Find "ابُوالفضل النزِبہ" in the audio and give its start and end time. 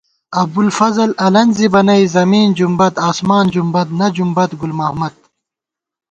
0.41-1.81